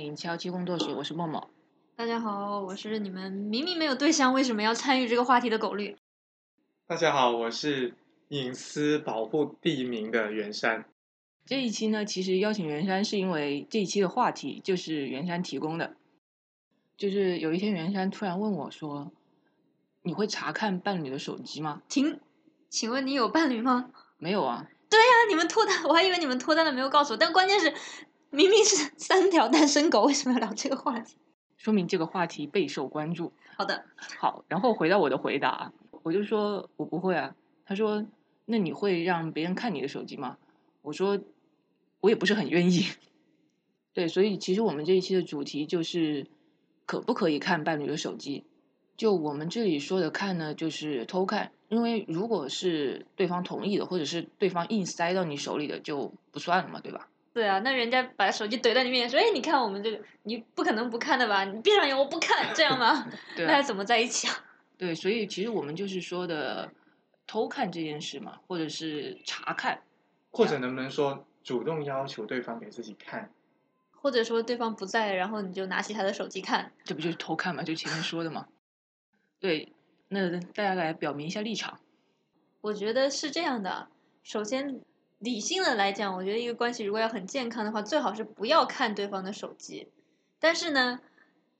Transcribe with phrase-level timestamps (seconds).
[0.00, 1.50] 大家好，欢迎大家光临七幺七工作室，我是默默。
[1.94, 5.94] 大家好，我是你们明明没有对象，为什么要参与这个话题的狗绿？
[6.86, 7.94] 大家好，我是
[8.28, 10.86] 隐私保护第一名的袁山。
[11.44, 15.94] 这一期呢，其实邀请袁山是因为这一期的话题就是袁山提供的。
[16.96, 19.12] 就是有一天，袁山突然问我说
[20.02, 22.20] ：“你会查看伴侣的手机吗停，
[22.70, 24.66] 请问你有伴侣吗？”没有啊。
[24.88, 27.72] 对呀、你们脱单，我还以为你们脱单了没有告诉我，但关键是
[28.30, 31.16] 明明是三条单身狗，为什么要聊这个话题？
[31.56, 33.32] 说明这个话题备受关注。
[33.56, 33.84] 好的，
[34.18, 35.72] 好，然后回到我的回答，
[36.02, 37.34] 我就说我不会啊。
[37.66, 38.06] 他说
[38.46, 40.38] ：“那你会让别人看你的手机吗？”
[40.82, 41.20] 我说
[42.00, 42.86] ：“我也不是很愿意。
[43.92, 46.26] ”对，所以其实我们这一期的主题就是
[46.86, 48.44] 可不可以看伴侣的手机。
[48.96, 57.08] 就我们这里说的看呢，就是偷看，因为如果是对方同意的，或者是对方硬塞到你手里的，就不算了嘛，对吧？
[57.40, 61.42] 对啊，那人家把手机怼在你面前说：“哎，你看我们这个，你不可能不看的吧？
[61.46, 63.10] 你闭上眼，我不看，这样吗？
[63.34, 64.44] 对啊那还，怎么在一起啊？
[64.76, 66.70] 对，所以其实我们就是说的
[67.26, 69.80] 偷看这件事嘛，或者是查看。
[70.30, 73.32] 或者能不能说主动要求对方给自己看？
[73.90, 76.70] 或者说对方不在，然后你就拿起他的手机看？
[76.84, 77.62] 这不就是偷看嘛？
[77.62, 78.48] 就前面说的嘛。
[79.38, 79.72] 对，
[80.08, 81.80] 那大家来表明一下立场。
[82.60, 83.88] 我觉得是这样的，
[84.22, 84.82] 首先
[85.20, 89.86] 理性的来讲，我觉得一个关系如果要很健康的话，最好是不要看对方的手机。
[90.38, 91.00] 但是呢，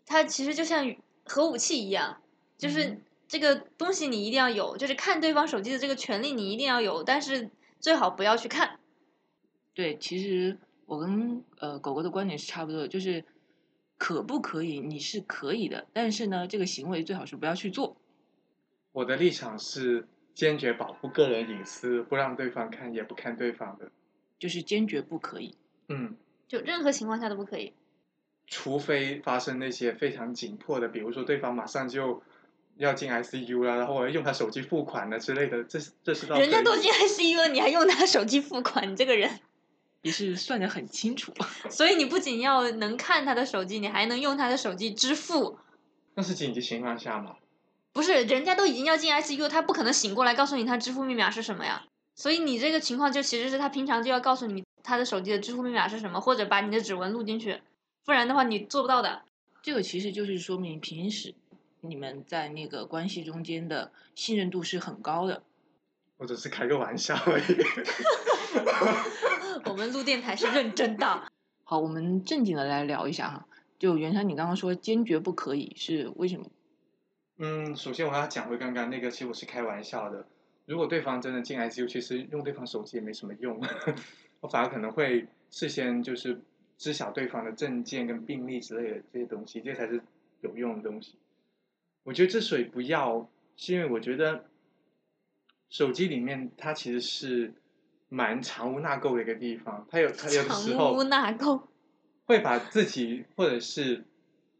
[0.04, 2.20] 它其实就像核武器一样，
[2.58, 8.80] 就是嗯这个东西你一定要有，就是看对方手机的这个权利你一定要有，但是最好不要去看。
[9.74, 13.24] 对，其实我跟呃狗狗的观点是差不多的，就是
[13.98, 17.96] 可不可以，你是可以的，但是呢，这个行为最好是不要去做。
[18.92, 23.90] 我的立场是坚决保护个人隐私，不让对方看，也不看对方的。
[24.38, 25.54] 就是坚决不可以。
[25.88, 26.16] 嗯，
[26.48, 27.72] 就任何情况下都不可以。
[28.46, 32.22] 除非发生那些非常紧迫的，比如说对方马上就
[32.76, 39.40] 要进 ICU 了，然后我要用他手机付款了之类的，这这是到人家都进 ICU 了，你还用他手机付款，你这个人。
[40.02, 41.30] 也是算得很清楚，
[41.68, 45.58] 所以你不仅要能看他的手机，你还能用他的手机支付。
[46.14, 47.36] 那是紧急情况下嘛？
[47.92, 51.84] 不是，人家都已经要进 ICU，他不可能醒过来告诉你他支付密码是什么呀。
[52.14, 57.62] 所以你这个情况就其实是他平常就要告诉你他的手机的支付密码是什么，或者把你的指纹录进去，
[58.04, 59.22] 不然的话你做不到的。
[59.62, 61.34] 这个其实就是说明平时
[61.80, 65.42] 你们在那个关系中间的信任度是很高的。
[66.18, 67.44] 我只是开个玩笑而已。
[69.64, 71.24] 我们录电台是认真的。
[71.64, 73.46] 好，我们正经的来聊一下哈。
[73.78, 76.46] 就袁山，你刚刚说坚决不可以，是为什么？
[77.42, 80.26] 嗯，首先我要讲回刚刚那个，其实我是开玩笑的。
[80.66, 83.58] 如果对方真的进 ICU，其实用对方手机也没什么用，
[84.40, 86.38] 我反而可能会事先就是
[86.76, 90.02] 知晓对方的证件跟病历之类的这些东西，这才是
[90.42, 91.14] 有用的东西。
[92.02, 94.44] 我觉得之所以不要，是因为我觉得
[95.70, 97.54] 手机里面它其实是
[98.10, 101.62] 蛮藏污纳垢的一个地方，它有它有的时候藏污纳垢。
[102.26, 104.04] 会把自己或者是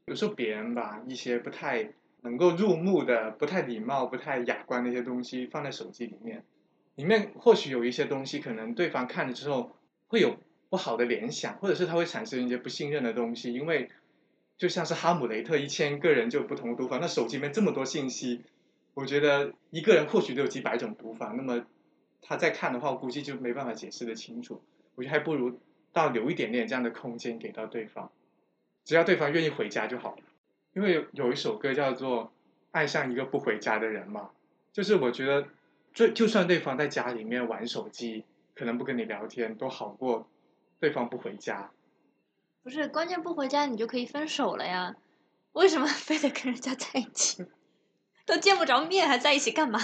[0.06, 1.92] 有时候别人吧一些不太
[2.22, 6.44] 能够入目的、不太礼貌、不太雅观的一些东西放在手机里面，
[6.94, 9.76] 里面或许有一些东西可能对方看了之后
[10.06, 10.36] 会有
[10.68, 13.88] 不好的联想，或者是他会产生一些不信任的东西，因为
[14.58, 18.42] 就像是哈姆雷特一千个人就有不同的读法，那手机里面这么多信息，
[18.94, 21.64] 我觉得一个人或许都有几百种读法，那么
[22.20, 24.62] 他再看的话，我估计就没办法解释的清楚。
[24.94, 25.58] 我觉得还不如
[25.92, 28.12] 倒留一点点这样的空间给到对方，
[28.84, 30.22] 只要对方愿意回家就好了。
[30.74, 32.24] 因为有有一首歌叫做
[32.70, 34.30] 《爱上一个不回家的人》嘛，
[34.72, 35.48] 就是我觉得，
[35.92, 40.28] 就就算对方在家里面玩手机，可能不跟你聊天，都好过
[40.78, 41.70] 对方不回家。
[42.62, 44.94] 不是，关键不回家你就可以分手了呀？
[45.52, 47.44] 为什么 非得跟人家在一起？
[48.24, 49.80] 都见不着面还在一起干嘛？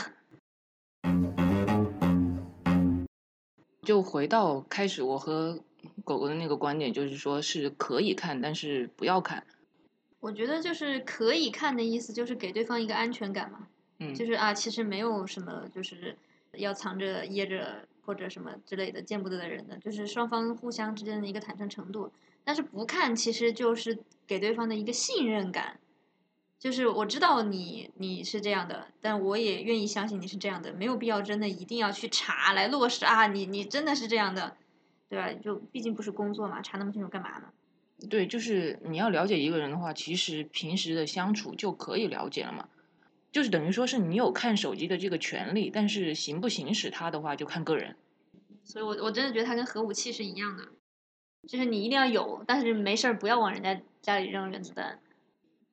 [3.83, 5.59] 就回到开始我和
[6.05, 9.45] 狗狗的那个观点，就是说是可以看，但是不要看。
[10.27, 13.69] 我觉得就是可以看的意思，就是给对方一个安全感嘛，
[14.01, 16.17] 嗯，就是啊，其实没有什么就是
[16.55, 22.11] 要藏着掖着或者什么之类的见不得的人的，就是双方互相之间的一个坦诚程度。
[22.43, 23.97] 但是不看其实就是
[24.27, 25.79] 给对方的一个信任感，
[26.59, 34.57] 就是我知道你你是这样的，但我也愿意相信你是这样的，没有必要真的一定要去查来落实啊，你你真的是这样的，
[35.09, 35.33] 对吧？
[35.35, 37.45] 就毕竟不是工作嘛，查那么清楚干嘛呢？
[38.11, 42.69] 对，就是你要了解一个人的话，其实平时的相处就可以了解了嘛。
[43.33, 47.97] 就是等于说是你有看手机的这个权利，但是行不行使它的话就看个人。
[48.65, 50.65] 所以我我真的觉得它跟核武器是一样的。
[51.49, 55.01] 就是你一定要有，但是没事儿不要往人家家里扔原子弹。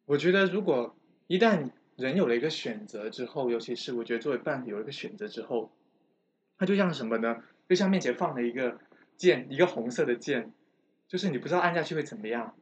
[0.06, 0.96] 我觉得，如果
[1.28, 5.72] 一旦人有了一个选择之后，尤其是我觉得作为伴侣有了一个选择之后，
[6.58, 7.38] 它就像什么呢？
[7.68, 8.78] 就像面前放了一个
[9.18, 10.52] 键，一个红色的键，
[11.08, 12.56] 就是你不知道按下去会怎么样。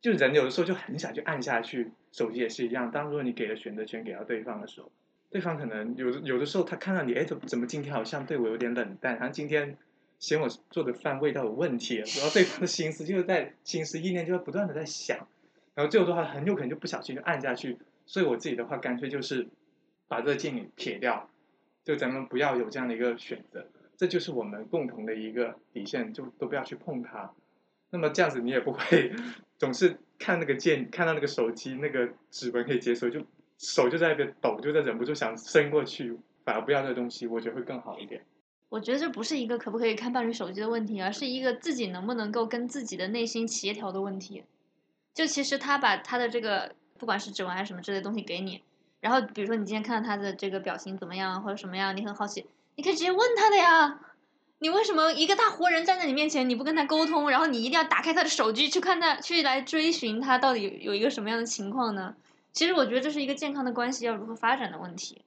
[0.00, 2.90] 就人有的时候就很想去按下去，手机也是一样。
[2.90, 4.92] 当如果你给了选择权给到对方的时候，
[5.28, 9.76] 对方可能有有的时候他看到你，哎，怎怎么今天好像对我有点冷淡，好像今天
[10.20, 15.26] 嫌我做的饭味道有问题，然后对方的心思就是在心思意念就会不断的在想，
[15.74, 17.76] 然后最后的话很有可能就不小心就按下去。
[18.06, 19.48] 所以我自己的话，干脆就是
[20.06, 21.28] 把这个键给撇掉，
[21.84, 23.66] 就咱们不要有这样的一个选择，
[23.96, 27.32] 这就是我们共同的一个底线，就都不要去碰它。
[27.90, 29.12] 那么这样子你也不会
[29.58, 33.20] 总是看那个键，看到那个手机那个指纹可以解锁，就
[33.58, 38.22] 手就在那边抖，就在忍不住想伸过去，反而不要那东西，我觉得会更好一点。
[38.68, 44.44] 我觉得这不是一个可不可以看伴侣手机的问题，而是一个自己能不能够跟自己的内心协调的问题。
[45.14, 46.74] 就其实他把他的这个。
[46.98, 48.60] 不管是指纹还是什么之类东西给你，
[49.00, 52.44] 然后比如说你今天看到他的这个表情怎么样或者什么样，你很好奇，
[52.74, 54.00] 你可以直接问他的呀。
[54.60, 62.16] 你为什么一个大活人站在你面前，你不跟他沟通，然后你一定要打开他的手机去看他，去来追寻他到底有有一个什么样的情况呢？
[62.52, 65.22] 其实我觉得这是一个健康的关系要如何发展的问题。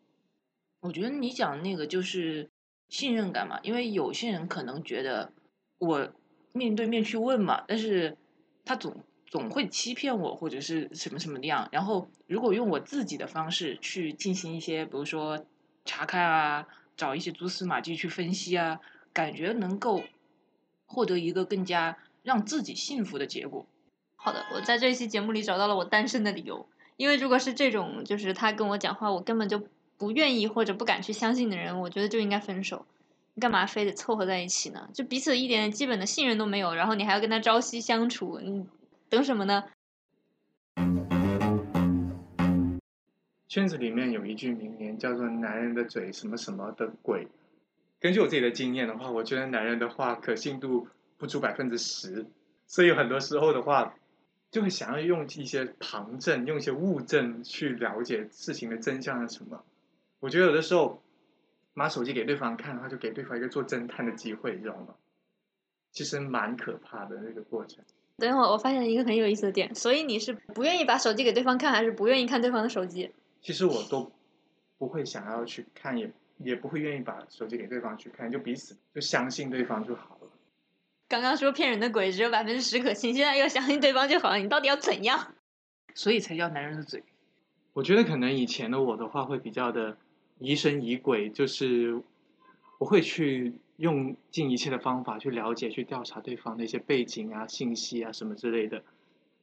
[0.81, 2.49] 我觉得你讲那个就是
[2.89, 5.31] 信任感嘛，因为有些人可能觉得
[5.77, 6.09] 我
[6.51, 8.17] 面对面去问嘛，但是
[8.65, 9.03] 他总。
[9.31, 15.45] 总会欺骗我或者是什么什么的样，然后如果用我自己的方式去进行一些，比如说
[15.85, 16.67] 查看啊，
[16.97, 18.81] 找一些蛛丝马迹去分析啊，
[19.13, 20.03] 感觉能够
[20.85, 23.65] 获得一个更加让自己幸福的结果。
[24.15, 26.67] 好的，我在这一期节目里找到了我单身的理由，
[26.97, 29.63] 因为如果是这种就是他跟我讲话，我根本就
[29.97, 32.85] 不愿意或者不敢去相信的人，我觉得就应该分手。
[33.33, 34.89] 你干嘛非得凑合在一起呢？
[34.93, 38.65] 就彼此一点基本的信任都没有，然后你还要跟他朝夕相处，你。
[39.09, 39.65] 等什么呢？
[43.49, 47.27] 圈子里面有一句名言，叫做“男人的嘴什么什么的鬼”。
[48.01, 50.87] 根据我自己的经验的话，我觉得男人的话可信度
[51.17, 52.25] 不足百分之十，
[52.65, 53.93] 所以很多时候的话，
[54.49, 59.63] 就会想要用一些旁证、用一些物证去了解事情的真相是什么。
[60.19, 60.99] 我觉得有的时候，
[61.75, 64.95] 拿手机给对方看的话，就给对方一个做侦探的机会，你知道吗？
[65.91, 67.83] 其实蛮可怕的那个过程。
[68.17, 73.11] 等一会儿，我发现了一个很有意思的点，所以你是不愿意把手机给对方看，还是不愿意看对方的手机？
[73.41, 74.11] 其实我都
[74.79, 76.11] 不会想要去看，也
[76.43, 80.27] 也不会愿意把手机给对方去看，就彼此就相信对方就好了。
[81.07, 85.33] 刚刚说骗人的鬼只有百分之十可信，现在又相信对方就好了，你到底要怎样？
[85.93, 87.03] 所以才叫男人的嘴。
[87.73, 89.97] 我觉得可能以前的我的话会比较的
[90.39, 92.01] 疑神疑鬼，就是
[92.79, 93.53] 我会去。
[93.77, 98.83] 用尽一切的方法去了解、去调查对方的一些背景啊、信息啊什么之类的，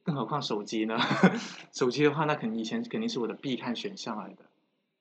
[0.01, 0.97] 更何况手机呢？
[1.73, 4.45] 手机的话，那肯定以前肯定是我的必看选项来的。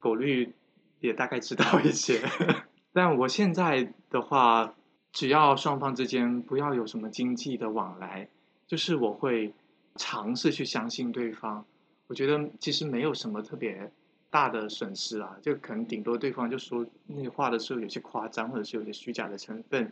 [0.00, 0.52] 狗绿
[1.00, 2.20] 也大概知道一些，
[2.92, 4.74] 但我现在的话，
[5.12, 8.28] 只要双方之间不要有什么经济的往来，
[8.66, 9.52] 就是我会
[9.96, 11.64] 尝试去相信对方。
[12.06, 13.90] 我觉得其实没有什么特别。
[14.30, 19.90] 大的损失啊，就可能顶多对方就说那话的时候有些夸张，或者是有些虚假的成分。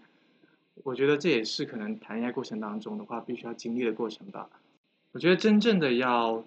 [0.85, 4.51] 我觉得这也是可能谈恋爱过程当中的话，必须要经历的过程吧。
[5.13, 6.45] 我觉得真正的要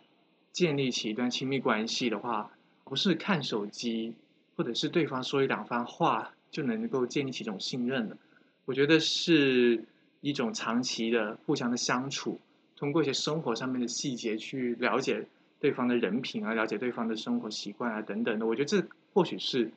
[0.51, 2.51] 建立起一段亲密关系的话，
[2.83, 4.13] 不是看手机
[4.59, 8.17] 或者是对方说一两番话就能够建立起一种信任的。
[8.65, 9.85] 我觉得是
[10.19, 12.41] 一种长期的互相的相处，
[12.75, 15.25] 通过一些生活上面的细节去了解。
[15.61, 19.71] 对方的人品啊，了解对方的生活习惯啊，等等的，我觉得这或许是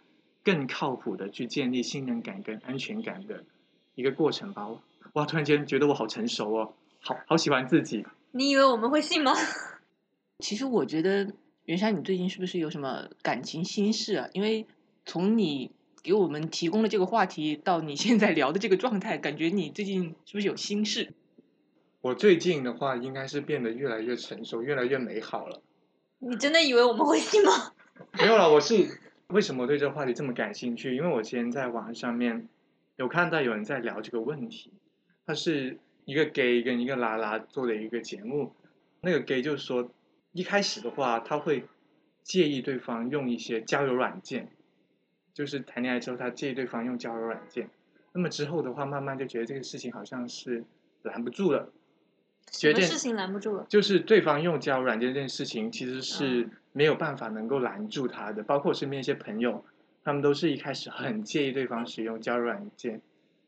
[0.45, 3.43] 更靠谱的去建立信任感跟安全感的
[3.97, 4.69] 一个过程吧。
[5.15, 8.05] 哇，突然间觉得我好成熟哦，好好喜欢自己。
[8.33, 9.33] 你以为我们会信吗？
[10.39, 11.33] 其实我觉得
[11.65, 14.29] 袁山，你最近是不是有什么感情心事啊？
[14.33, 14.67] 因为
[15.07, 15.71] 从你
[16.03, 21.13] 给我们提供的这个话题到你现在聊的这个状态，感觉你最近是不是有心事？
[22.01, 25.63] 我最近的话，应该是变得越来越成熟，越来越美好了。
[26.19, 27.73] 你真的以为我们会信吗？
[28.19, 30.97] 没有了，我是为什么对这个话题这么感兴趣？
[30.97, 32.49] 因为我今天在网上面
[32.97, 34.73] 有看到有人在聊这个问题，
[35.25, 38.53] 他是一个 gay 跟一个拉拉做的一个节目，
[39.03, 39.89] 那个 gay 就是说
[40.33, 41.67] 一开始的话他会
[42.23, 44.49] 介意对方用一些交友软件，
[45.33, 47.69] 就是谈恋爱之后他介意对方用交友软件，
[48.13, 50.65] 那么之后的话慢慢就觉得这个事情好像是
[51.03, 51.71] 拦不住了。
[52.51, 53.65] 觉得事情拦不住了？
[53.69, 58.43] 就是对方用交友软件这件事情，其实是没有办法能够拦住他的。
[58.43, 59.65] 包括我身边一些朋友，
[60.03, 63.01] 他们都是一开始很介意对方使用交友软件，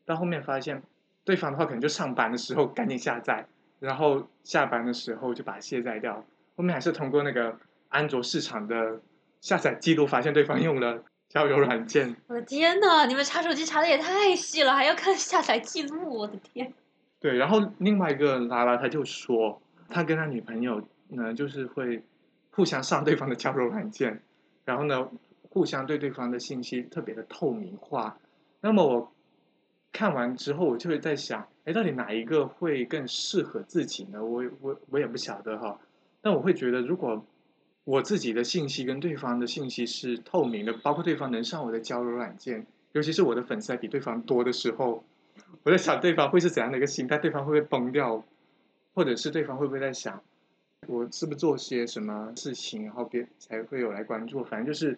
[0.05, 0.81] 到后面发现
[1.23, 3.47] 对方的话可能就上班的时候赶紧下载，
[3.79, 6.25] 然后下班的时候就把它卸载掉。
[6.55, 7.57] 后面还是通过那个
[7.89, 9.01] 安卓市场的
[9.41, 12.15] 下载记录，发现对方用了交友软件。
[12.27, 16.73] 我的天呐，你们查手机查的也太细了，还要看下载记录，我的天！
[17.19, 22.03] 对，然后另外一个拉拉他就说，他跟他女朋友呢，就是会
[22.51, 24.21] 互相上对方的交友软件，
[24.63, 25.09] 然后呢，
[25.49, 28.17] 互相对对方的信息特别的透明化。
[28.61, 29.11] 那么我
[29.91, 34.23] 看完之后，我就会在想，哎，到底哪一个会更适合自己呢？
[34.23, 35.79] 我我我也不晓得哈。
[36.25, 37.23] 但我会觉得，如果
[37.83, 45.03] 我自己的信息跟对方的信息是透明的，包括对方能上我的交友软件，尤其是我的粉丝还比对方多的时候，
[45.61, 47.19] 我在想对方会是怎样的一个心态？
[47.19, 48.25] 对方会不会崩掉？
[48.95, 50.19] 或者是对方会不会在想，
[50.87, 54.43] 我是不是做些什么事情，然后别才会有来关注？
[54.43, 54.97] 反正就是，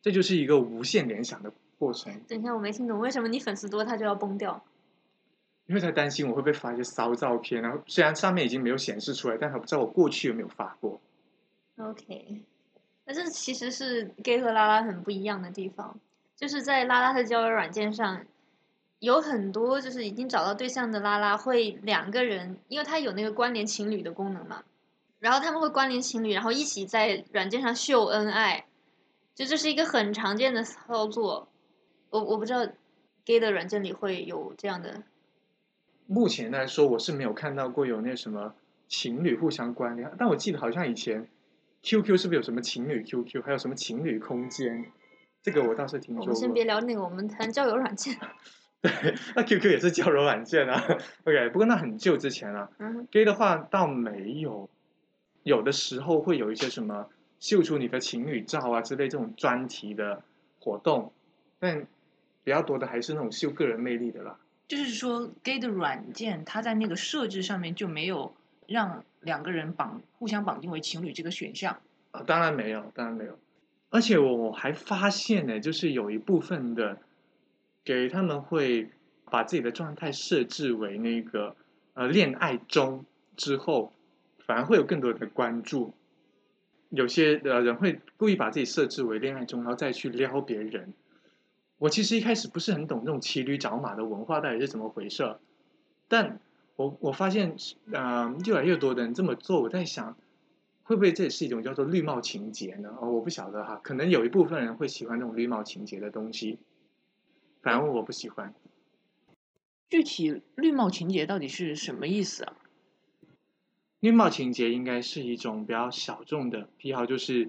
[0.00, 1.52] 这就是一个无限联想的。
[1.76, 2.12] 过程。
[2.28, 4.62] 等一下，我没听懂，为什么你粉丝多他就要崩掉？
[5.70, 11.00] 因为他担心我会不会发一些骚照片，然后虽然上面已经没有显示出来，但他不知道我过去有没有发过。
[11.76, 12.42] OK，
[13.04, 15.96] 那这其实是 gay 和拉拉很不一样的地方，
[16.34, 18.26] 就是在拉拉的交友软件上，
[18.98, 24.64] 有很多就是已经找到对象的拉拉会两个人，因为他有那个关联情侣的功能嘛，
[25.20, 28.66] 然后他们会关联情侣，然后一起在软件上秀恩爱，
[29.36, 31.46] 就这是一个很常见的操作。
[32.10, 32.66] 我我不知道
[33.24, 35.04] ，gay 的软件里会有这样的。
[36.12, 38.52] 目前来说，我是没有看到过有那什么
[38.88, 41.28] 情侣互相关联，但我记得好像以前
[41.82, 44.86] QQ 是不是有什么情侣 QQ，还有什么情侣空间？
[45.40, 46.24] 这个我倒是听说过。
[46.24, 48.18] 我们先别聊那个，我们谈交友软件。
[48.82, 48.90] 对，
[49.36, 50.82] 那 QQ 也是交友软件啊。
[51.22, 52.68] OK，不过那很旧之前了。
[52.78, 53.06] 嗯。
[53.12, 54.68] gay 的话倒没有，
[55.44, 60.24] 有的时候会有一些什么秀出你的情侣照啊之类这种专题的
[60.58, 61.12] 活动，
[61.60, 61.86] 但。
[62.42, 64.38] 比较多的还是那种秀个人魅力的啦。
[64.70, 68.32] 就是说，gay 的软件，它在那个设置上面就没有
[68.68, 71.80] 让两个人绑互相绑定为情侣这个选项。
[72.12, 73.36] 啊，当然没有，当然没有。
[73.88, 76.98] 而且我还发现呢，就是有一部分的
[77.82, 78.88] 给他们会
[79.24, 81.56] 把自己的状态设置为那个
[81.94, 83.04] 呃恋爱中
[83.36, 83.92] 之后，
[84.46, 85.92] 反而会有更多的关注。
[86.90, 90.94] 有些呃人会故意把自己设置为恋爱中，然后再去撩别人。
[91.80, 95.38] 我其实一开始不是很懂这种骑驴找马的文化到底是怎么回事，
[96.08, 96.38] 但
[96.76, 97.56] 我我发现，
[97.90, 100.18] 嗯，越来越多的人这么做，我在想，
[100.82, 102.94] 会不会这也是一种叫做绿帽情节呢？
[103.00, 106.58] 哦，我不晓得哈，可能有一部分人会喜欢这种绿帽情节的东西，
[107.62, 108.52] 反正我不喜欢。
[109.88, 112.56] 具体绿帽情节到底是什么意思啊？
[114.00, 117.48] 绿帽情节应该是一种比较小众的癖好，就是。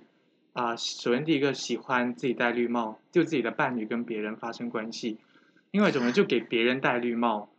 [0.53, 5.17] 啊，首先第一个喜欢自己戴绿帽，就自己的伴侣跟别人发生关系；，
[5.71, 7.49] 另外一种呢，就给别人戴绿帽，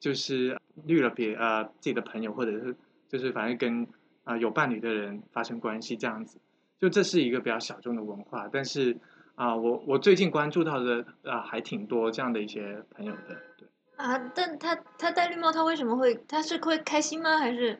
[0.00, 2.74] 就是绿了别呃自己的朋友或者是
[3.08, 3.86] 就是反正跟
[4.24, 6.38] 啊有伴侣的人发生关系这样子。
[6.80, 8.96] 就这是一个比较小众的文化，但是
[9.34, 13.36] 啊，我我最近关注到的啊还挺多这样的一些朋友的。
[13.56, 17.36] 对啊，但他他戴绿帽，他为什么会他是会开心吗？
[17.36, 17.78] 还是？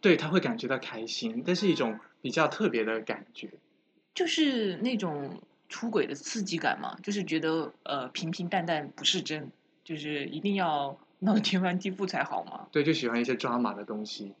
[0.00, 3.50] 对他会感觉到开心，这是一种比较特别的感觉。
[4.14, 9.50] 就是那种出轨的刺激感嘛，就是觉得呃平平淡淡不是真，
[9.82, 12.68] 就是一定要 闹天翻地覆才好嘛。
[12.70, 14.34] 对，就喜欢一些抓马的东西。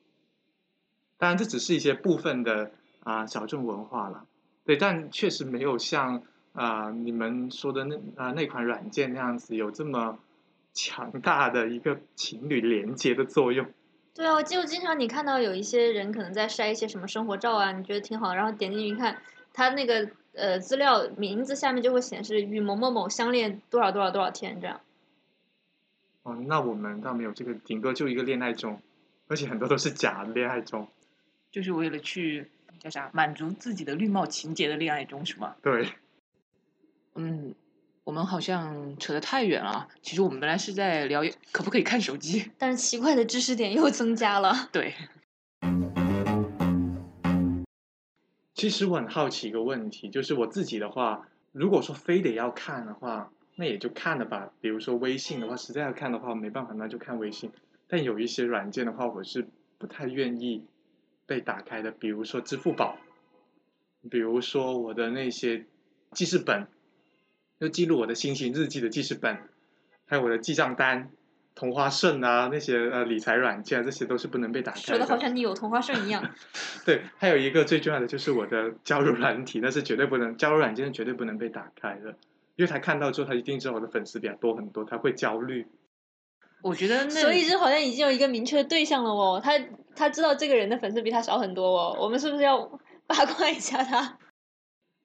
[1.18, 4.26] 当然，这只是一些部分的啊小众文化了。
[4.64, 10.18] 对，但确实没有像啊你们说的那啊那款软件那样子有这么
[10.72, 13.66] 强大的一个情侣连接的作用。
[14.14, 19.20] 对啊，就经常你看到有一些人可能在晒一些什么生活照啊，你觉得挺好，然后点进去一看。
[19.54, 24.82] 他那个呃资料名字下面就会显示与某某某相恋多少多少多少天这样。
[26.24, 28.80] 哦，那我们倒没有这个，顶多就一个恋爱中，
[29.28, 30.88] 而且很多都是假的恋爱中，
[31.50, 35.54] 就是为了去叫啥满足自己的绿帽情节的恋爱中是吗？
[35.62, 35.88] 对。
[37.14, 37.54] 嗯，
[38.04, 39.88] 我们好像扯得太远了。
[40.02, 44.68] 其实我们本来是在聊可不可以看手机，但是奇怪的知识点又增加了。
[44.72, 44.94] 对。
[48.64, 54.54] 其实我很好奇一个问题，就是我自己的话，如果说非得要看的话，那也就看了吧。
[54.62, 57.52] 比如说微信的话，实在要看的话，没办法，那就看微信。
[57.88, 60.64] 但有一些软件的话，我是不太愿意
[61.26, 61.90] 被打开的。
[61.90, 62.96] 比如说支付宝，
[64.10, 65.66] 比如说我的那些
[66.12, 66.66] 记事本，
[67.60, 69.42] 就记录我的心情日记的记事本，
[70.06, 71.10] 还有我的记账单。
[71.54, 74.86] 同花顺啊，那些呃理财软件，这些都是不能被打开的。
[74.86, 76.30] 说的好像你有同花顺一样。
[76.84, 82.10] 对，还有一个最重要的就是我的交友软体，那是绝对不能交友软件是绝对不能被打开的，
[82.56, 85.66] 因为他看到之后，他一定知道我的粉丝比较多很多，他会焦虑。
[86.62, 89.52] 我觉得那所以这好像已经有一个明确的对象了哦，他
[89.94, 92.58] 他知道这个人的粉丝比他少很多哦，我们是不是要
[93.06, 94.18] 八卦一下他？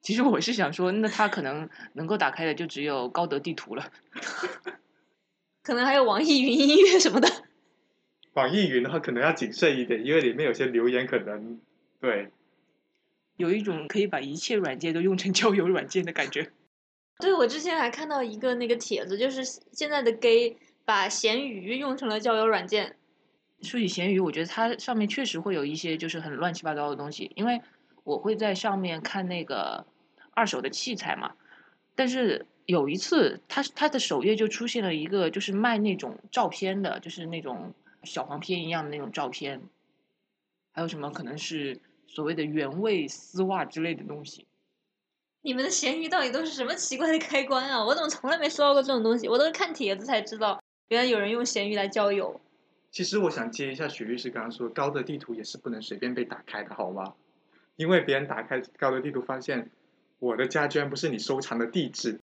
[0.00, 3.84] 其实我是想说，那他可能能够打开的就只有高德地图了。
[5.70, 7.28] 可能还有网易云音乐什么的。
[8.32, 11.60] 网易云的话可能要谨慎一点，因为里面有些留言可能
[12.00, 12.32] 对
[13.36, 16.50] 有一种可以把一切软件都用成交友软件的感觉。
[17.20, 22.96] 对，我之前还看到一个那个帖子，就是现在的 gay 把闲鱼用成了交友软件。
[23.62, 27.62] 说起闲鱼，我觉得它上面确实会有一些就是很乱七八糟的东西，因为
[28.02, 29.86] 我会在上面看那个
[30.32, 31.30] 二手的器材嘛。
[31.94, 37.74] 但是有一次，他他的首页就出现了一个就是卖那种照片的，就是那种
[38.04, 39.60] 小黄片一样的那种照片，
[40.70, 44.46] 还有什么可能是所谓的原味丝袜之类的东西。
[45.42, 47.84] 你们的闲鱼到底都是什么奇怪的开关啊？
[47.84, 49.26] 我怎么从来没收到过这种东西？
[49.26, 52.40] 我都是看帖子才知道，原来有人用闲鱼来交友。
[52.92, 57.14] 其实我想接一下许律师刚刚说，高德地图也是不能随便被打开的，好吗？
[57.74, 59.70] 因为别人打开高德地图，发现
[60.18, 62.20] 我的家居然不是你收藏的地址，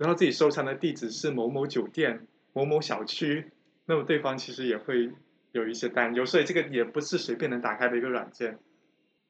[0.00, 3.52] 然后自己收藏的地址是某某酒店、某某小区，
[3.84, 5.12] 那么对方其实也会
[5.52, 8.58] 有一些担忧，所以这个也不是随便能打开的一个软件。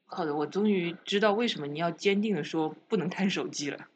[0.05, 3.89] 好的，我终于知道为什么你要坚定的说不能看手机了。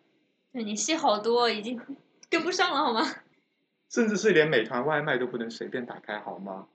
[0.52, 1.80] 对你戏好多，已经
[2.30, 3.10] 跟不上了好吗？
[3.90, 6.68] 甚至是连美团外卖都不能随便打开，好吗？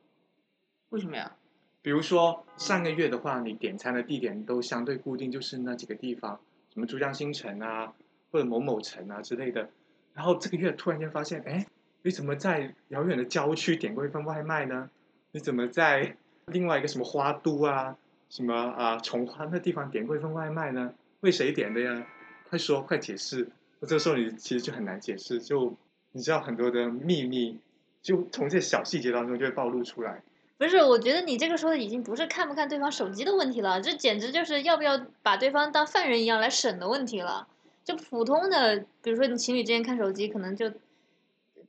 [0.89, 1.37] 为什么呀？
[1.83, 6.41] 比如说上个月的话，你点餐的地点都相对固定，就是那几个地方，
[6.73, 7.93] 什么珠江新城啊，
[8.31, 9.69] 或者某某城啊之类的。
[10.15, 11.67] 然后这个月突然间发现，哎，
[12.03, 14.91] 你怎么在遥远的郊区点过一份外卖呢？
[15.33, 17.97] 你怎么在另外一个什么花都啊，
[18.29, 20.93] 什么啊崇欢那地方点过一份外卖呢？
[21.21, 22.07] 为谁点的呀？
[22.49, 23.49] 快说，快解释！
[23.79, 25.75] 那这个时候你其实就很难解释，就
[26.13, 27.59] 你知道很多的秘密，
[28.03, 30.21] 就从这些小细节当中就会暴露出来。
[30.59, 37.47] 不是，我觉得你这个说的已经不是看不看对方手机的问题了，这简直就是要不要把对方当犯人一样来审的问题了。
[37.91, 40.71] 就普通的，比如说你情侣之间看手机，可能就，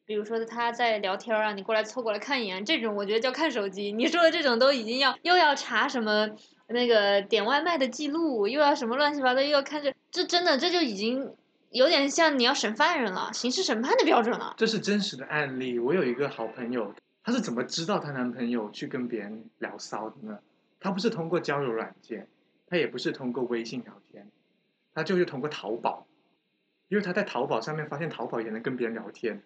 [0.05, 3.91] 比如说他在聊天啊，你过来凑过来看一眼，这种我觉得叫看手机。
[3.91, 6.29] 你说的这种都已经要又要查什么
[6.67, 11.34] 那个点外卖的记录，又要什么乱七八糟，又要看这，这真的这就已经
[11.71, 14.53] 有点像你要审犯人了，刑事审判的标准了。
[14.57, 15.79] 这是真实的案例。
[15.79, 20.39] 我有一个好朋友，她是怎么知道她男朋友去跟别人聊骚的呢？
[20.79, 22.27] 她不是通过交友软件，
[22.67, 24.29] 她也不是通过微信聊天，
[24.93, 26.05] 她就是通过淘宝，
[26.91, 29.41] 因为他在淘宝上面发现淘宝也能跟别人聊天，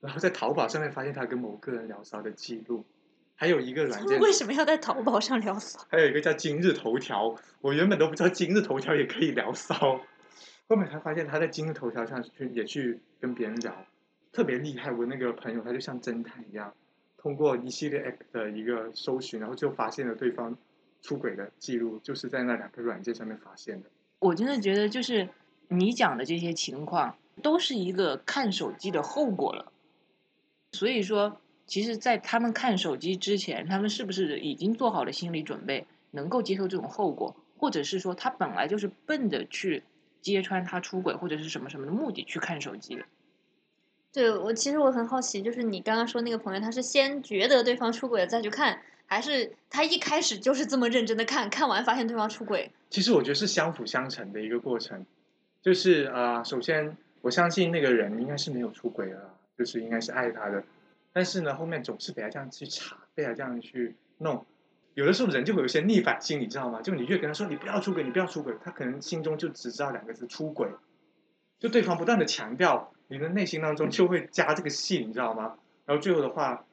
[0.00, 2.84] 然后在淘宝上面发现他跟某个人聊骚的记录，
[3.36, 5.78] 还有一个软件，为什么要在淘宝上聊骚？
[5.88, 10.00] 还有一个叫今日头条，我原本都不知道今日头条也可以聊骚，
[10.68, 13.86] 后面才发现他在今日头条上去也去跟别人聊，
[14.32, 14.90] 特别厉害。
[14.90, 16.74] 我那个朋友他就像侦探一样，
[17.16, 20.58] 通过一系列 app 的一个搜寻，然后就发现了对方
[21.02, 23.88] 出轨的记录，就是在那两个软件上面发现的。
[24.18, 25.28] 我真的觉得就是
[25.68, 29.72] 你讲的这些情况，都是一个看手机的后果了。
[30.72, 39.82] 所以说，其实，在他们看手机之前，他们是不是已经做好了心理准备，能够接受这种后果，或者是说他本来就是奔着去
[40.20, 43.04] 揭穿他出轨或者是什么什么的目的去看手机的？
[44.10, 52.70] 对我其实我很好奇，就是你刚刚说那个朋友，他是先觉得对方出轨了再去看，还是他一开始就是这么认真的看，看完发现对方出轨？
[52.88, 55.04] 其实我觉得是相辅相成的一个过程，
[55.68, 60.64] 就是啊、首先我相信那个人应该是没有出轨的，就是应该是爱他的，
[61.12, 64.46] 但是呢，后面总是被他这样去查，被他这样去弄，
[64.94, 66.80] 有的时候人就会有一些逆反心理，你知道吗？
[66.80, 70.70] 就你越跟他说你不要出轨，你不要出轨，他可能心中就只知道两个字出轨，
[71.58, 75.56] 就对方不断的强调，你的内心当中就会加这个戏，你知道吗？
[75.84, 76.64] 然后最后的话，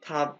[0.00, 0.36] 他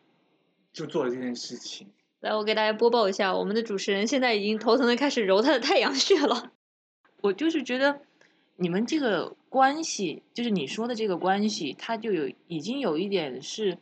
[0.72, 1.90] 就做了这件事情。
[2.20, 6.52] 来，我给大家播报一下，我们的主持人现在已经头疼的开始揉他的太阳穴了。
[7.24, 8.02] 我就是觉得
[8.56, 13.78] 你们这个关系，就是你说的这个关系，它就有已经有一点是，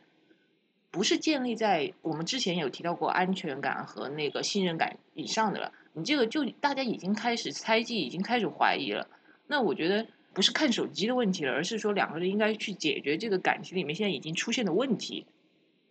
[0.89, 5.73] 不是建立在我们之前有提到过安全感和那个信任感以上的了。
[5.91, 9.09] 你这个就大家已经开始猜忌，已经开始怀疑了。
[9.47, 15.25] 那我觉得不是看手机的问题了，而是说两个人应该去解决这个感情里面现在已经出现的问题。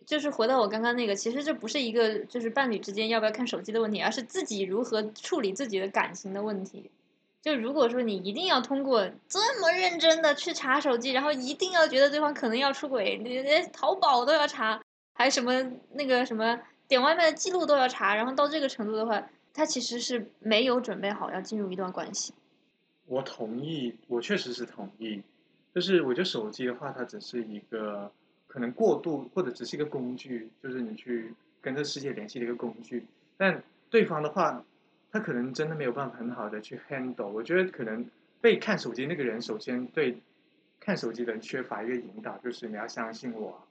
[0.07, 6.89] 就是回到我刚刚那个，其实这不是一个就是伴侣之间要不要看手机的问题，而是自己如何处理自己的感情的问题。
[7.43, 19.21] 就如果说你一定要通过这么认真的去查手机，然后一定要觉得对方可能要出轨，你连淘宝都要查，还什么那个什么点外卖的记录都要查，然后到这个程度的话，
[19.53, 22.33] 他其实是没有准备好要进入一段关系。
[23.07, 25.21] 我同意，我确实是同意。
[25.75, 28.09] 就是我觉得手机的话，它只是一个
[28.47, 33.05] 可能过度或者只是一个工具，就是你去跟这世界联系的一个工具。
[33.35, 34.63] 但对方的话，
[35.13, 37.27] 他可能真的没有办法很好的去 handle。
[37.27, 38.03] 我觉得可能
[38.41, 40.17] 被看手机那个人，首先对
[40.79, 43.61] 看手机的人缺乏一个引导，就是你要相信我，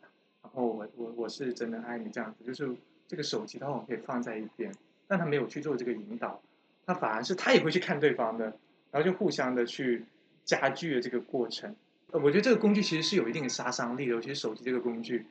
[0.40, 2.44] 然后我我我是真的爱你这样子。
[2.44, 2.72] 就是
[3.09, 4.72] 这个手机的话，我可以放在一边，
[5.09, 6.40] 但他没有去做这个引导，
[6.87, 8.44] 他反而是他也会去看对方的，
[8.92, 10.05] 然后就互相的去
[10.44, 11.74] 加剧了这个过程。
[12.12, 15.26] 呃，我觉得这个工具其实是有一定的杀伤力的，尤其是手机这个工具，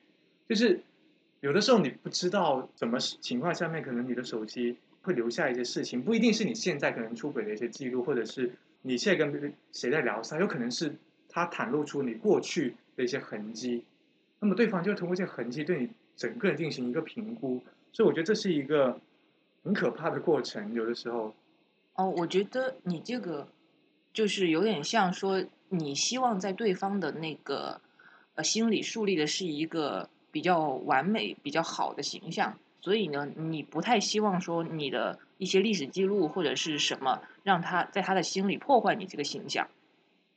[0.50, 0.82] 就是
[1.39, 10.96] 有的时候你不知道什么情况下面，可能你的手机会留下一些事情，不一定是你现在可能出轨的一些记录，或者是你现在跟谁在聊，它有可能是
[11.30, 13.84] 它袒露出你过去的一些痕迹，
[14.40, 17.62] 那么对方就通过这些痕迹对你整个人进行一个评估，
[17.92, 19.00] 所以我觉得这是一个
[19.64, 21.34] 很可怕的过程，有的时候。
[21.96, 23.48] 哦，我觉得你这个
[24.14, 25.44] 就是有点像说。
[25.74, 27.80] 你希望在对方的那个
[28.36, 39.67] 呃心里树立的是一个比较完美、比较好的形象，所以呢，你不太希望说你的一些历史记录或者是什么让他在他的心里破坏你这个形象。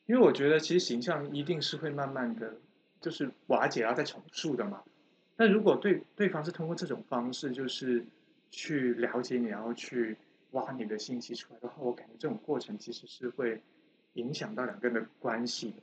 [0.07, 2.55] 因为我觉得其实形象一定是会慢慢的
[3.01, 4.83] 就是瓦解，然后再重塑的嘛。
[5.37, 8.05] 那如果对对方是通过这种方式，就是
[8.51, 10.17] 去了解你，然后去
[10.53, 13.61] 挖你的信息出来的话，我感觉这种过程其实是会。
[14.15, 15.75] 影响到两个人的关系，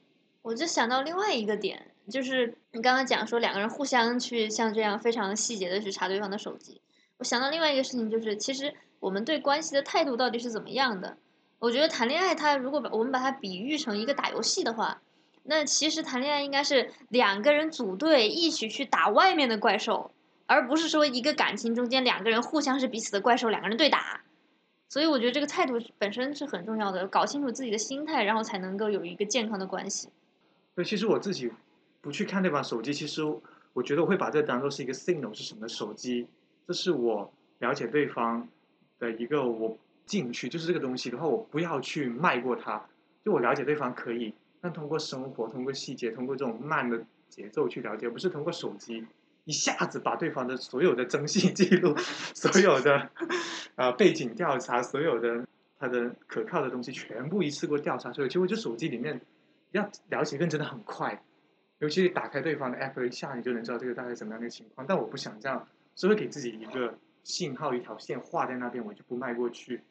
[0.42, 6.80] 我就想到另外一个点，就是你刚刚讲说两个人互相去像这样非常细节的去查对方的手机。
[7.18, 11.18] 我想到另外一个事情，就是其实我们对关系的态度到底是怎么样的？
[11.60, 15.02] 我觉得谈恋爱，它如果把我们把它比喻成一个打游戏的话，
[15.44, 20.12] 那其实谈恋爱应该是两个人组队一起去打外面的怪兽，
[20.48, 24.22] 而不是说一个感情中间两个人互相是彼此的怪兽，两个人对打。
[24.90, 30.10] 所以我觉得这个态度本身是很重要的，搞清楚自己的心态，然后才能够有一个健康的关系。
[30.76, 31.52] 对，其实我自己
[32.02, 33.22] 不去看那把手机，其实
[33.74, 36.28] 我觉得我会把这当做是一个 signal 是什么手机，
[36.68, 38.48] 这是我了解对方
[39.00, 42.84] 的一个我进去，就是这个东西的话，我不要去迈过它。
[43.24, 49.06] 就我了解对方可以，但通过生活，通过细节，通过这种慢的节奏去了解，不是通过手机。
[49.46, 51.96] 一下子把对方的所有的征信记录、
[52.34, 53.10] 所有的
[53.76, 55.48] 啊背景调查、所有的
[55.80, 59.20] 他的可靠的东西全部一次过调查出来，结果就手机里面
[59.72, 61.24] 要了解更真的很快，
[61.82, 64.86] 尤其是打开对方的 app 一下，你就能知道这个大概怎么样的情况。
[64.88, 69.82] 但我不想这样，所以会给自己一个信号，一条线画在那边，我就不迈过去，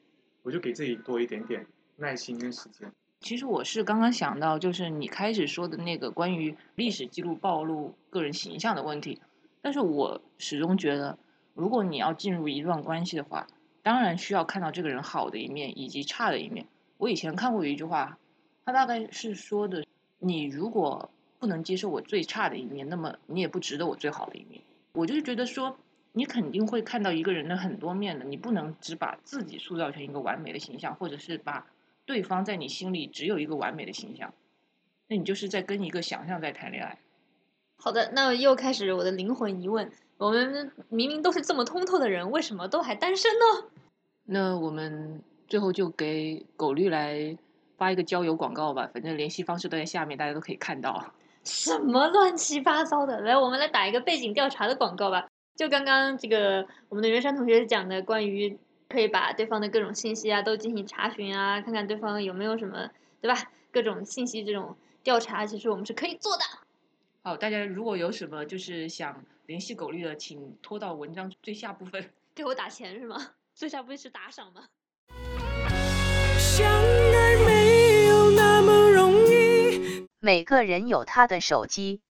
[0.44, 2.88] 我就给自己多一点点耐心跟时间。
[3.18, 9.20] 其实我是刚刚想到，就是你开始说的那个关于历史记录暴露个人形象的问题。
[9.60, 11.18] 但是我始终觉得，
[11.54, 13.48] 如果你要进入一段关系的话，
[13.82, 16.66] 当然需要看到这个人好的一面以及差的一面。
[16.98, 18.16] 我以前看过一句话，
[18.64, 19.84] 他大概是说的：
[20.20, 24.60] 你如果不能接受我最差的一面，那么你也不值得我最好的一面。
[24.92, 25.78] 我就是觉得说，
[26.12, 31.66] 你肯定会看到一个人的很多面的，你不能只把自己塑造成一个完美的形象，或者是把
[32.04, 34.34] 对方在你心里只有一个完美的形象，
[35.08, 36.98] 那你就是在跟一个想象在谈恋爱。
[37.76, 43.70] 好的，那又开始我的灵魂疑问：我们明明都是这么通透的人，为什么都还单身呢？
[44.24, 47.38] 那我们最后就给狗绿来
[47.78, 51.14] 发一个交友广告吧，反正联系方式都在下面，大家都可以看到。
[51.44, 53.20] 什么乱七八糟的！
[53.20, 55.28] 来，我们来打一个背景调查的广告吧。
[55.56, 62.88] 就刚刚这个我们的袁山同学讲的，关于可以把对方的各种信息啊都进行查询啊，看看对方有没有什么，
[63.20, 63.50] 对吧？
[63.72, 66.42] 各种信息这种调查，其实我们是可以做的。
[67.22, 73.32] 好，大家如果有什么就是想联系狗绿的，请拖到文章最下部分给我打钱是吗？
[73.54, 74.64] 最下部分是打赏吗？
[80.22, 82.02] 每个人有他的手机。